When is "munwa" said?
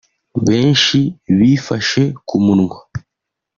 2.45-2.79